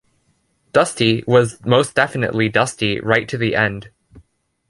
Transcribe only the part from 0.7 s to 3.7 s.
Dusty was most definitely Dusty right to the